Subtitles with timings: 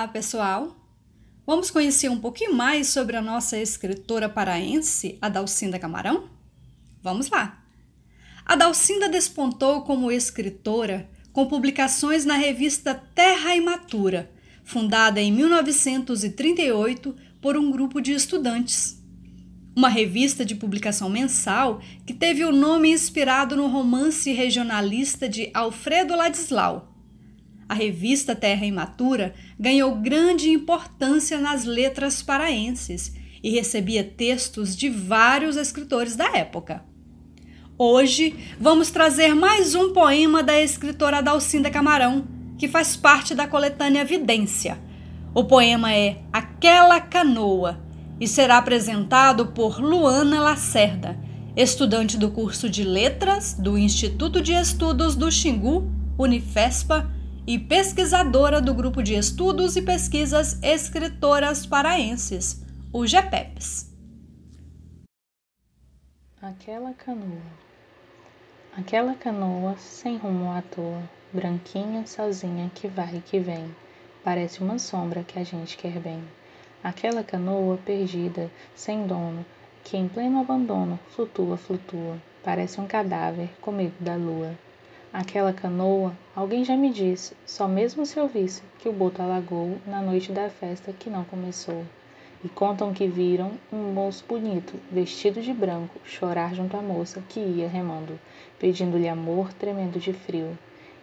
[0.00, 0.74] Olá, pessoal!
[1.46, 6.30] Vamos conhecer um pouquinho mais sobre a nossa escritora paraense, Adalcinda Camarão?
[7.02, 7.62] Vamos lá!
[8.46, 14.30] Adalcinda despontou como escritora com publicações na revista Terra Imatura,
[14.64, 19.04] fundada em 1938 por um grupo de estudantes.
[19.76, 26.16] Uma revista de publicação mensal que teve o nome inspirado no romance regionalista de Alfredo
[26.16, 26.90] Ladislau,
[27.70, 35.56] a revista Terra Imatura ganhou grande importância nas letras paraenses e recebia textos de vários
[35.56, 36.84] escritores da época.
[37.78, 42.26] Hoje vamos trazer mais um poema da escritora Dalcinda Camarão,
[42.58, 44.76] que faz parte da coletânea Vidência.
[45.32, 47.80] O poema é Aquela Canoa
[48.18, 51.16] e será apresentado por Luana Lacerda,
[51.56, 57.19] estudante do curso de Letras do Instituto de Estudos do Xingu, Unifespa,
[57.50, 63.92] e pesquisadora do Grupo de Estudos e Pesquisas Escritoras Paraenses, o GEPEPS.
[66.40, 67.42] Aquela canoa.
[68.78, 73.74] Aquela canoa sem rumo à toa, branquinha, sozinha, que vai e que vem,
[74.22, 76.22] parece uma sombra que a gente quer bem.
[76.84, 79.44] Aquela canoa perdida, sem dono,
[79.82, 84.56] que em pleno abandono flutua, flutua, parece um cadáver com medo da lua.
[85.12, 89.76] Aquela canoa, alguém já me disse, só mesmo se eu visse, que o boto alagou
[89.84, 91.84] na noite da festa que não começou.
[92.44, 97.40] E contam que viram um moço bonito, vestido de branco, chorar junto à moça que
[97.40, 98.20] ia remando,
[98.56, 100.56] pedindo-lhe amor, tremendo de frio.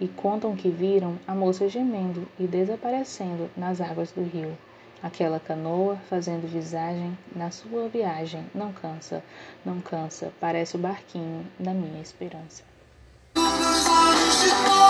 [0.00, 4.58] E contam que viram a moça gemendo e desaparecendo nas águas do rio.
[5.00, 9.22] Aquela canoa, fazendo visagem, na sua viagem, não cansa,
[9.64, 12.71] não cansa, parece o barquinho da minha esperança.
[14.42, 14.81] 是否？